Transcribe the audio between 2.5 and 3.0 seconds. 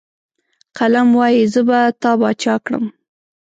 کړم.